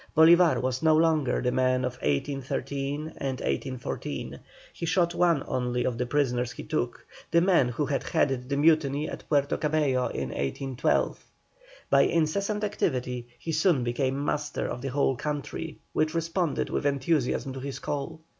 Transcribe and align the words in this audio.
Bolívar 0.17 0.59
was 0.59 0.81
no 0.81 0.97
longer 0.97 1.43
the 1.43 1.51
man 1.51 1.85
of 1.85 1.93
1813 1.97 3.01
and 3.17 3.39
1814. 3.39 4.39
He 4.73 4.87
shot 4.87 5.13
one 5.13 5.43
only 5.47 5.83
of 5.83 5.99
the 5.99 6.07
prisoners 6.07 6.53
he 6.53 6.63
took, 6.63 7.05
the 7.29 7.39
man 7.39 7.69
who 7.69 7.85
had 7.85 8.01
headed 8.01 8.49
the 8.49 8.57
mutiny 8.57 9.07
at 9.07 9.23
Puerto 9.29 9.57
Cabello 9.57 10.07
in 10.07 10.29
1812. 10.29 11.23
By 11.91 12.01
incessant 12.01 12.63
activity, 12.63 13.27
he 13.37 13.51
soon 13.51 13.83
became 13.83 14.25
master 14.25 14.65
of 14.65 14.81
the 14.81 14.87
whole 14.89 15.15
country, 15.15 15.77
which 15.93 16.15
responded 16.15 16.71
with 16.71 16.87
enthusiasm 16.87 17.53
to 17.53 17.59
his 17.59 17.77
call. 17.77 18.21